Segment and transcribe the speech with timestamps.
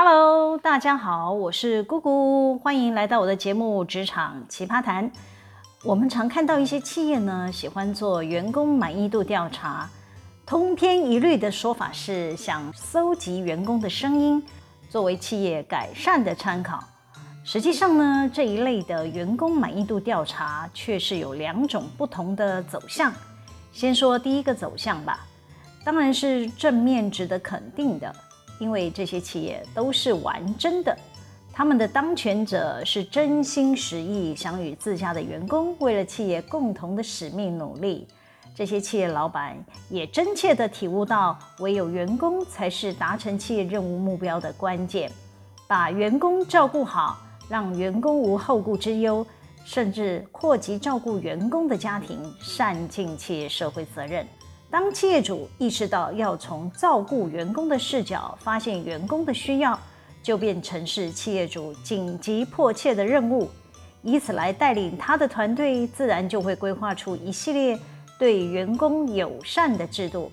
[0.00, 5.10] Hello，大家好，我是姑姑，欢迎来到我的节目《职场奇葩谈》。
[5.82, 9.90] 我们常看到一些企业呢，喜欢做员工满意度调查，
[10.46, 14.40] 通篇一律的说法是想搜集员工的声音，
[14.88, 16.78] 作为企业改善的参考。
[17.42, 23.12] 实际上呢，这一类的员工满意度调查却是有两种不同的走向。
[23.72, 25.26] 先说第一个走向吧，
[25.84, 28.14] 当然是正面值得肯定的。
[28.58, 30.96] 因为这些企业都是玩真的，
[31.52, 38.06] 他们的当权者是真心实意想与自家的员工为了企业共同的使命努力。
[38.54, 39.56] 这些企业老板
[39.88, 45.10] 也真切地体悟到，唯有员工才是达成企业任务目标的关键。
[45.68, 49.24] 把员工照顾好，让员工无后顾之忧，
[49.64, 54.26] 甚至扩及照顾员工的家庭，善尽企业社会责任。
[54.70, 59.78] 当企业主意识到要从照顾员工的视角发现员工的需要，
[60.22, 63.48] 就变成是企业主紧急迫切的任务。
[64.02, 67.78] 以此来带领他的团队，自然就会规划出一系列
[68.18, 70.30] 对员工友善的制度。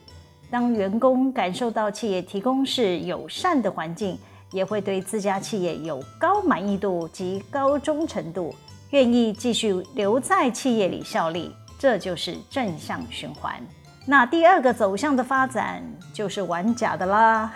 [0.51, 4.19] 当员工感受到企业提供是友善的环境，
[4.51, 8.53] 也会对自家企业有高满意度及高忠诚度，
[8.91, 11.51] 愿意继续留在企业里效力。
[11.79, 13.59] 这就是正向循环。
[14.07, 17.51] 那第二个走向的发展就是玩假的啦，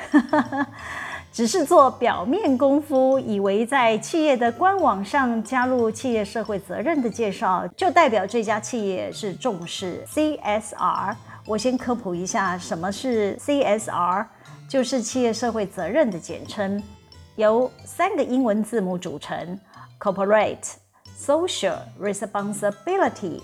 [1.31, 11.16] 只是做表面功夫，以为在企业的官网上加入企业社会责任的介绍，就代表这家企业是重视 CSR。
[11.45, 14.25] 我先科普一下什么是 CSR，
[14.67, 16.81] 就是企业社会责任的简称，
[17.36, 19.59] 由三个英文字母组成
[20.00, 20.73] ：Corporate
[21.16, 23.39] Social Responsibility。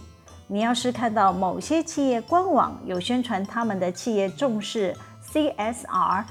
[0.47, 4.95] 你要是看到某些企业官网有宣传他们的企业重视
[5.31, 6.23] CSR，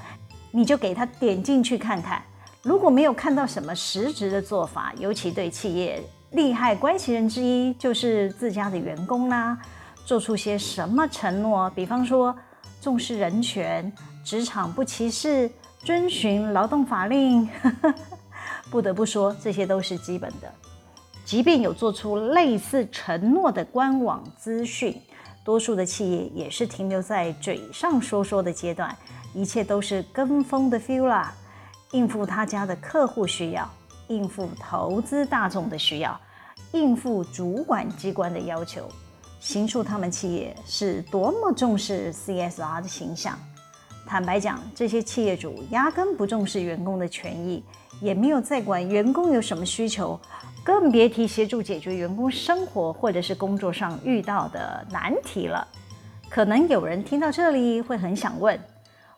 [0.53, 2.23] 你就给他点进去看看。
[2.63, 9.59] 如果没有看到什么实质的做法，尤其对企业利害关系人之一就是自家的员工啦，
[10.07, 12.35] 做出些什么承诺，比方说
[12.81, 13.93] 重视人权、
[14.25, 15.51] 职场不歧视、
[15.81, 17.49] 遵循劳动法令，
[18.71, 20.53] 不得不说，这些都是基本的。
[21.25, 25.01] 即便有做出类似承诺的官网资讯，
[25.43, 28.95] 多数的企业也是停留在嘴上说说的阶段，
[29.33, 31.35] 一切都是跟风的 feel 啦，
[31.93, 33.69] 应付他家的客户需要，
[34.09, 36.21] 应付投资大众的需要，
[36.73, 38.87] 应付主管机关的要求，
[39.41, 43.39] 形塑他们企业是多么重视 CSR 的形象。
[44.07, 47.65] 坦白讲，这些企业主压根不重视员工的权益，
[48.03, 50.21] 也没有在管员工有什么需求。
[50.65, 55.69] 更别提协助解决员工生活或者是工作上遇到的难题了。
[56.31, 58.59] 可能有人听到这里会很想问：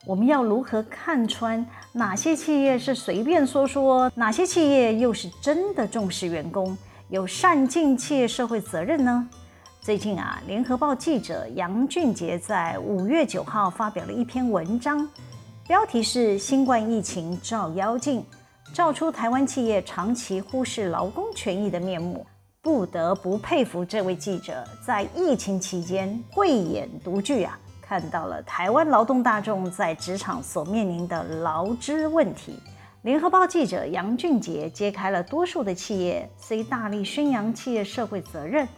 [0.04, 6.76] 我们要如何看穿哪些企业是随便说说，哪些企业又是真的重视员工，
[7.08, 9.28] 有善尽企业社会责任呢？
[9.80, 15.08] 最近啊，联合报记者杨俊杰在五月九号发表了一篇文章，
[15.68, 18.20] 标题是《新冠疫情照妖镜》。
[18.76, 22.26] 照出台湾企业长期忽视劳工权益的面目，
[22.60, 32.60] 不得不佩服这位记者在疫情期间慧眼独具啊，看到了台湾劳动大众在职场所面临的劳资问题。
[33.00, 38.68] 联合报记者杨俊杰揭开了多数的企业虽大力宣扬企业社会责任，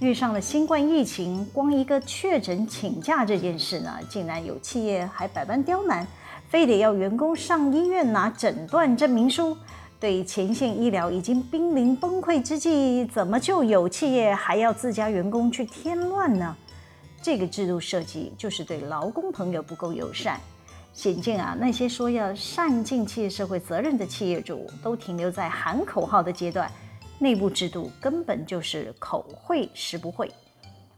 [0.00, 6.06] 遇上了新冠疫情，光一个确诊请假这件事呢，竟然有企业还百般刁难。
[6.52, 9.56] 非得要员工上医院拿诊断证明书，
[9.98, 16.54] 对前线医疗已经濒临崩溃之际，怎么就有企业还要自家员工去添乱呢？
[17.22, 20.38] 这个制度设计就是对劳工朋友不够友善。
[20.92, 26.70] 显见啊，那些说要善尽企业社会责任的企业主，都停留在喊口号的阶段，
[27.18, 30.30] 内部制度根本就是口会实不会。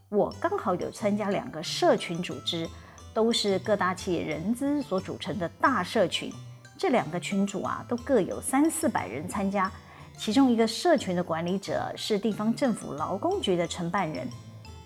[0.09, 2.67] 我刚好有参加两个社群组织。
[3.15, 6.29] 都是各大企业人资所组成的大社群，
[6.77, 9.71] 这两个群组啊，都各有三四百人参加。
[10.17, 14.27] 其中一个社群的管理者是地方政府劳工局的承办人，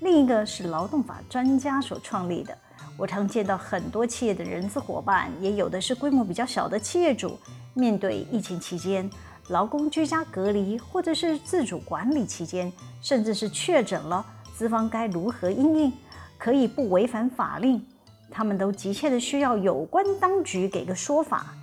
[0.02, 2.56] 另一个是劳动法专家所创立的。
[2.96, 7.36] 我常见到很多企业的人资伙伴，也有的是规模比较小的企业主，
[7.74, 9.10] 面对疫情期间
[9.48, 12.72] 劳工居家隔离，或者是自主管理期间，
[13.02, 14.24] 甚至是确诊了，
[14.56, 15.94] 资方该如何应应，
[16.38, 17.84] 可以不违反法令？
[18.32, 21.54] 他们都急切地需要有关当局给个说法。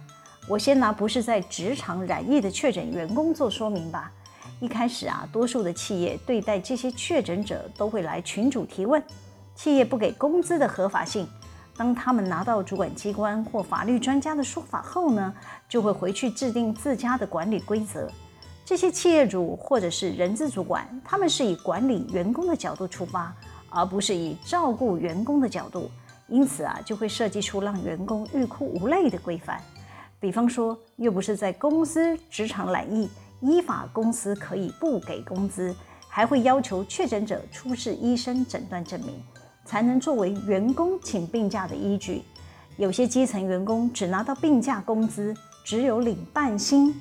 [0.48, 4.12] 我先拿不是在职场染疫的确诊员工做说明吧。
[4.60, 9.02] 一开始啊，多数的企业对待这些确诊者都会来群主提问，
[9.54, 11.28] 企业不给工资的合法性，
[11.76, 15.34] 当他们拿到主管机关或法律专家的说法后呢，
[15.68, 18.08] 就会回去制定自家的管理规则。
[18.64, 23.34] 这些企业主或者是人资主管，他们是以管理员工的角度出发，
[23.68, 25.90] 而不是以照顾员工的角度，
[26.28, 29.60] 因此啊，就会设计出让员工欲哭无泪的规范。
[30.18, 33.08] 比方说，又不是在公司职场染疫，
[33.40, 35.74] 依法公司可以不给工资，
[36.08, 39.22] 还会要求确诊者出示医生诊断证明，
[39.64, 42.22] 才能作为员工请病假的依据。
[42.76, 45.34] 有些基层员工只拿到病假工资，
[45.64, 46.94] 只有领半薪，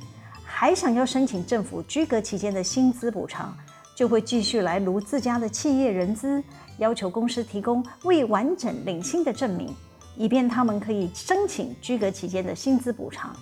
[0.44, 3.57] 还想要申请政府居隔期间的薪资补偿，
[3.95, 6.44] 就会继续来卢自家的企业人资，
[6.77, 9.74] 要求公司提供未完整领薪的证明。
[10.18, 13.36] 以便他们可以申请居隔期间的薪资补偿。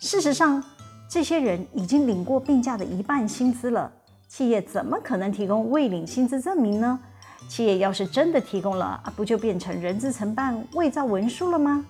[0.00, 0.60] 事实上，
[1.08, 3.92] 这些人已经领过病假的一半薪资了，
[4.28, 6.98] 企业怎么可能提供未领薪资证明呢？
[7.48, 11.86] 企业要是真的提供了，不就变成人资承办伪造文书了吗？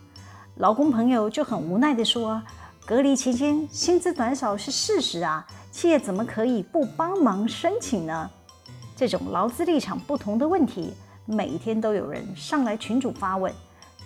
[0.56, 2.42] 劳工朋友就很无奈地说
[2.84, 8.31] ：“隔离期间薪资短少是事实啊，企业怎么可以不帮忙申请呢？”
[8.96, 10.94] 这种劳资立场不同的问题，
[11.26, 13.52] 每天都有人上来群主发问。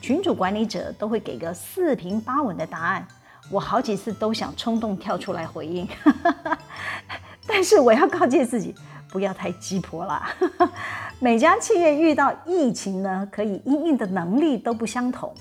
[0.02, 3.06] 群主管理者都会给个四平八稳的答案，
[3.52, 5.86] 我好几次都想冲动跳出来回应，
[7.46, 8.74] 但是我要告诫自己
[9.10, 10.22] 不要太鸡婆了。
[11.20, 15.32] 每家企业遇到疫情呢，可以因应的能力都不相同，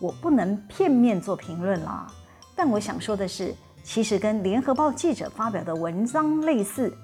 [0.00, 2.06] 我不能片面做评论啦。
[2.54, 3.52] 但我想说的是，
[3.82, 6.96] 其实跟联合报记者发表的文章类似，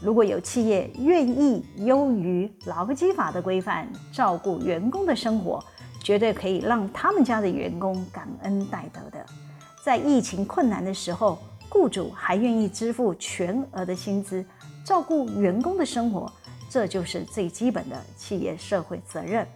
[0.00, 5.62] 如果有企业愿意优于劳基法的规范，照顾员工的生活。
[6.00, 9.26] 绝对可以让他们家的员工感恩戴德的。
[9.84, 14.42] 在疫情困难的时候，雇主还愿意支付全额的薪资，
[14.82, 16.32] 照顾员工的生活，
[16.70, 19.46] 这就是最基本的企业社会责任。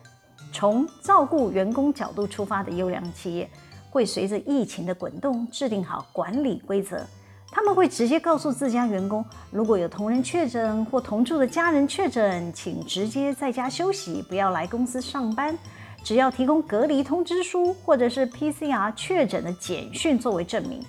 [0.52, 3.48] 从照顾员工角度出发的优良企业，
[3.88, 7.06] 会随着疫情的滚动制定好管理规则。
[7.54, 15.56] 他们会直接告诉自家员工，如果有同仁确诊或同住的家人确诊，请直接在家休息，不要来公司上班。
[16.02, 20.82] 只要提供隔离通知书或者是 PCR 确诊的简讯作为证明，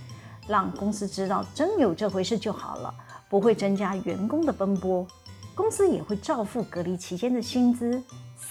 [0.48, 2.92] 让公司知道真有这回事就好了，
[3.30, 5.06] 不会增加员工的奔波，
[5.54, 8.02] 公司也会照付隔离期间的薪资。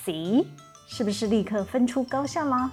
[0.04, 0.46] C
[0.86, 2.70] 是不是立刻分出高下啦？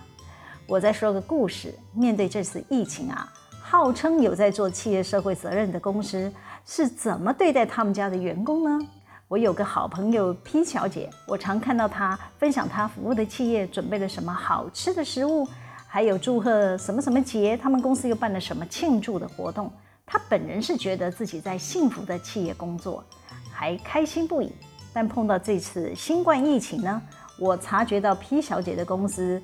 [0.68, 3.31] 我再说个故事，面对这次疫情啊，
[3.71, 6.33] 号称有在做企业社会责任的公司
[6.66, 8.88] 是怎么对待他们家的员工呢？
[9.27, 15.48] 我有个好朋友 P 小姐，我常看到她分享她服务的企业准备了什么好吃的食物，
[15.86, 19.71] 还有祝贺什么什么节，他们公司又办了什么庆祝的活动。
[20.04, 23.04] 她本人是觉得自己在幸福的企业工作，
[23.51, 24.51] 还开心不已。
[24.92, 27.00] 但碰到这次新冠疫情呢，
[27.38, 29.39] 我察觉到 P 小姐的公司，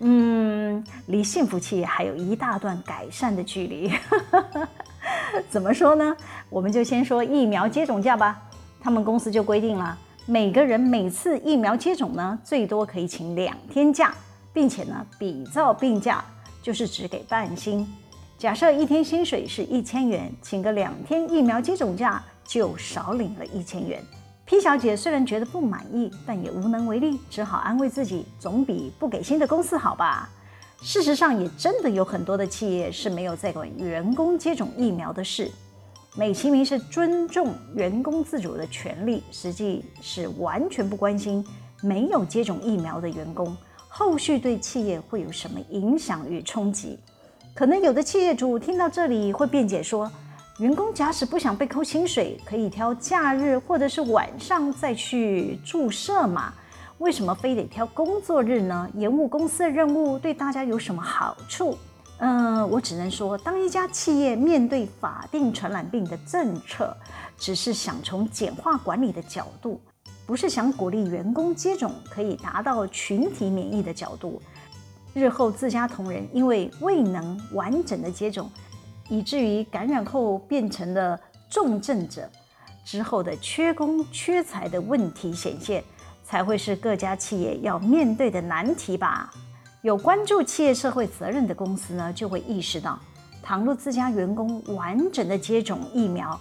[0.00, 3.92] 嗯，离幸福期还有一大段改善的距离。
[5.48, 6.16] 怎么说呢？
[6.50, 8.42] 我们就先说疫苗接种假吧。
[8.80, 14.14] 他们公司就规定了，每个人每次疫苗接种呢，最多可以请两天假，
[14.52, 16.24] 并且呢，比照病假，
[16.62, 17.86] 就是只给半薪。
[18.38, 24.00] 假设一天薪水是一千元，请个两天疫苗接种假，就少领了一千元。
[24.46, 30.30] P 小姐虽然觉得不满意，但也无能为力，只好安慰自己，总比不给薪的公司好吧。
[30.80, 35.50] 事实上，也真的有很多的企业是没有在管员工接种疫苗的事。
[36.16, 41.44] 美其名是尊重员工自主的权利，实际是完全不关心
[41.82, 43.54] 没有接种疫苗的员工
[43.88, 46.96] 后续对企业会有什么影响与冲击。
[47.52, 50.08] 可能有的企业主听到这里会辩解说，
[50.58, 56.50] 员工假使不想被扣薪水，可以挑假日或者是晚上再去注射嘛？
[56.96, 58.88] 为什么非得挑工作日呢？
[58.94, 61.76] 延误公司的任务对大家有什么好处？
[62.20, 66.96] 嗯、我只能说，当一家企业面对法定传染病的政策，
[67.36, 69.78] 只是想从简化管理的角度，
[70.24, 74.40] 不是想鼓励员工接种可以达到群体免疫的角度，
[75.12, 78.50] 日后自家同仁因为未能完整的接种，
[79.08, 82.28] 以至于感染后变成了重症者，
[82.84, 85.82] 之后的缺工缺财的问题显现，
[86.24, 89.32] 才会是各家企业要面对的难题吧。
[89.82, 92.98] 有关注企业社会责任的公司呢，就会意识到，
[93.42, 96.38] 倘若自家员工完整的接种疫苗，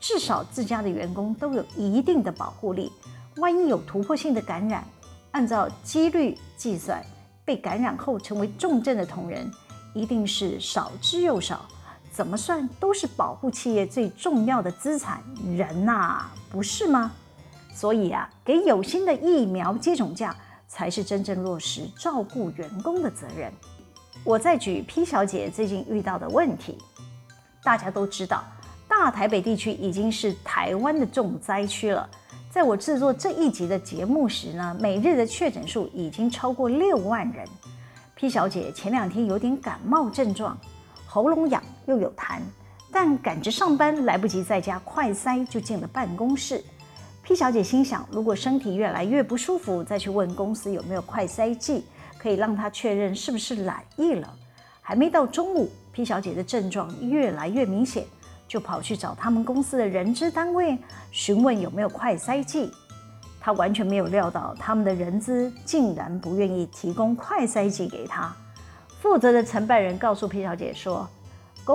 [0.00, 2.90] 至少自家的员工都有一定的保护力。
[3.36, 4.84] 万一有突破性的感染，
[5.30, 7.00] 按照几率计算，
[7.44, 9.48] 被感染后成为重症的同仁，
[9.94, 11.64] 一定是少之又少。
[12.10, 15.22] 怎么算都是保护企业最重要的资产，
[15.56, 17.12] 人呐，不是吗？
[17.74, 20.34] 所以啊，给有薪的疫苗接种假。
[20.72, 23.52] 才是真正落实照顾员工的责任。
[24.22, 26.78] 我再举 P 小姐最近遇到的问题，
[27.64, 28.44] 大家都知道，
[28.86, 32.08] 大台北地区已经是台湾的重灾区了。
[32.52, 37.44] 在我制作这一集的节目时呢，每日的确诊数已经超过六万人。
[38.14, 40.56] P 小姐前两天有点感冒症状，
[41.04, 41.60] 喉咙痒
[41.90, 42.38] 又有痰，
[42.92, 46.64] 但赶着上班来不及在家快塞，就进了办公室。
[47.24, 51.84] P 小姐心想，如果身体越来越不舒服，再去问公司有没有快塞剂。
[52.16, 54.30] 可以让她确认是不是染疫了。
[54.82, 58.04] 还没到中午，P 小姐的症状越来越明显，
[58.46, 60.76] 就跑去找他们公司的人资单位
[61.10, 62.70] 询问有没有快塞剂。
[63.40, 68.30] 她完全没有料到，他们的人资竟然不愿意提供快塞剂给她。
[69.00, 71.08] 负责的承办人告诉 P 小姐说：“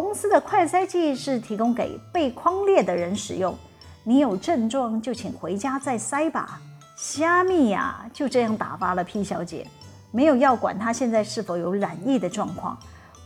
[0.01, 3.55] 公司的快筛剂是提供给被框列的人使用，
[4.03, 6.59] 你有症状就请回家再筛吧。”
[6.97, 9.67] 虾米呀，就这样打发了 P 小姐。
[10.11, 12.77] 没有要管她现在是否有染疫的状况，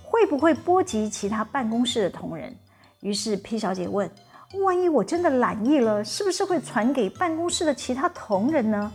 [0.03, 2.51] 会不会波及其他办公室的同仁？
[3.01, 4.09] 于是 P 小姐问
[4.65, 8.91] ：“万一我真的染疫了，是不是会传给办公室的其他同仁呢？”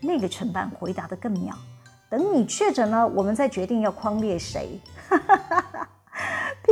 [0.00, 1.52] 那个承办回答得更妙
[2.08, 4.80] ：“等你确诊了，我们再决定要框列谁。”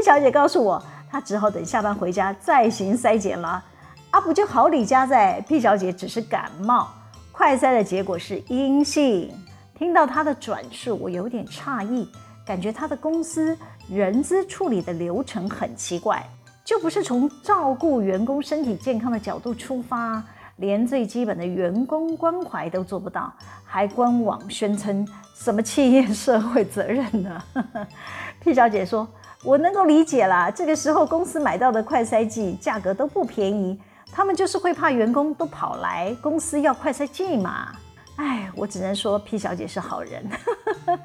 [0.04, 3.64] 小姐告诉我，她只好等下班回家再行筛检了。
[4.10, 6.88] 啊，不就好李家在？P 小姐只是感冒，
[7.32, 9.32] 快筛的结果是阴性。
[9.74, 12.06] 听到她的转述，我有点诧异，
[12.46, 13.56] 感觉她的公司
[13.88, 16.22] 人资处理的流程很奇怪，
[16.64, 20.22] 就不是从照顾员工身体健康的角度出发，
[20.56, 23.32] 连最基本的员工关怀都做不到，
[23.64, 27.42] 还官网宣称什么企业社会责任呢？
[28.38, 29.08] P 小姐说
[29.44, 33.78] ：“我能够理解啦，这个时候公司买到的快筛剂价格都不便宜，
[34.10, 37.70] 他们就是会怕员工都跑来公司要快筛剂嘛。”
[38.16, 40.24] 哎，我只能说 P 小姐是好人，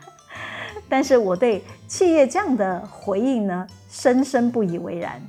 [0.87, 5.21] 但是我对企业这样的回应呢，深深不以为然。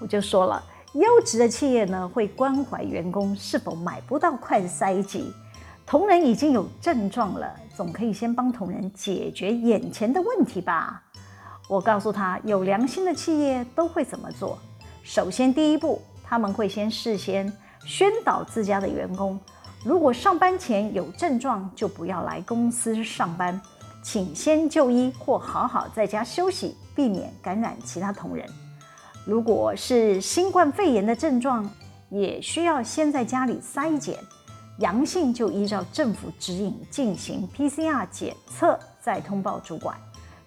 [0.00, 0.60] 我就说了，
[0.94, 5.32] 优质的企业呢，会关怀员工是否买不到快筛剂，
[5.86, 11.04] 同仁已经有症状了，总可以先帮同仁解决眼前的问题吧。
[11.68, 14.58] 我告诉他，有良心的企业都会怎么做。
[15.02, 17.52] 首先，第一步，他们会先事先
[17.84, 19.38] 宣导自家的员工。
[19.84, 23.60] 如果上班前有症状，就不要来公司上班，
[24.02, 28.44] 请先就医或好好在家休息，避免感染其他同仁。
[29.26, 31.70] 如果是新冠肺炎的症状，
[32.08, 34.18] 也需要先在家里筛检，
[34.78, 39.94] 阳性就依照政府指引进行 PCR 检测，再通报主管。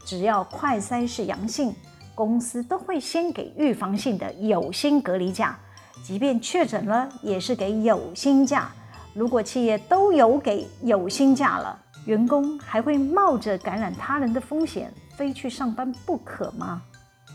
[0.06, 1.74] 只要快筛是阳性，
[2.14, 5.58] 公司都会先给预防性的有薪隔离假，
[6.04, 8.72] 即便确诊了，也是给有薪假。
[9.14, 16.82] 如果企业都有给有薪假了，员工还会冒着感染他人的风险非去上班不可吗？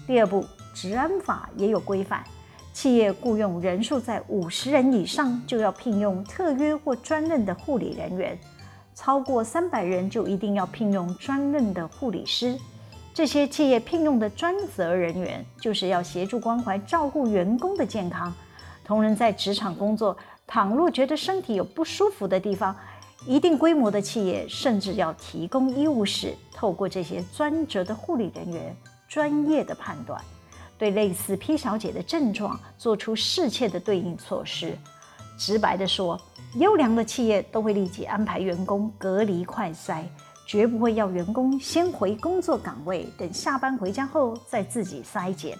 [0.06, 0.44] 第二步，
[0.74, 2.24] 职安法也有规范，
[2.72, 8.38] 企业雇佣人数在五十人以上就要聘用特约或专任的护理人员，
[8.96, 12.58] 超过三百人就一定要聘用专任的护理师。
[13.12, 18.34] 这些企业聘用的专责人员就是要协助关怀照顾员工的健康，
[18.84, 20.16] 同仁在职场工作。
[20.46, 22.74] 倘若觉得身体有不舒服的地方，
[23.26, 28.74] 一定规模的企业甚至要提供医务室，透过这些专职的护理人员
[29.08, 30.22] 专业的判断，
[30.78, 34.78] 对类似 P 小姐的症状做出适切的对应措施。
[35.36, 36.18] 直白地说，
[36.58, 40.04] 优良的企业都会立即安排员工隔离快筛，
[40.46, 45.58] 绝不会要员工先回工作岗位，等下班回家后再自己筛检。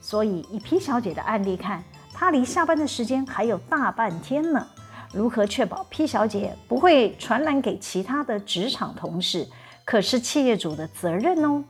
[0.00, 1.82] 所以以 P 小姐的案例看。
[2.16, 4.64] 她离下班的时间还有大半天呢，
[5.12, 9.44] 如何确保 P 小姐不会传染给其他的职场同事，
[9.84, 11.64] 可是企业主的责任哦。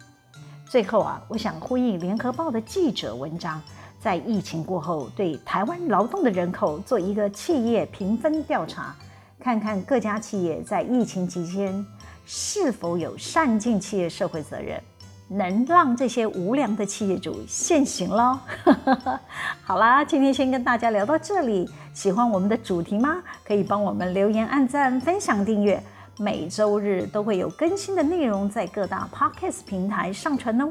[0.68, 3.58] 最后啊，我想呼应联合报的记者文章，
[4.04, 8.94] 在疫情过后，对台湾劳动的人口做一个企业评分调查，
[9.40, 11.82] 看看各家企业在疫情期间
[12.26, 14.78] 是否有善尽企业社会责任。
[15.26, 18.38] 能让这些无良的企业主现形喽！
[19.64, 21.66] 好啦，今天先跟大家聊到这里。
[21.94, 23.22] 喜欢我们的主题吗？
[23.42, 25.82] 可以帮我们留言、按赞、分享、订阅。
[26.18, 30.70] 每周日都会有更新的内容在各大 Podcast 平台上传哦，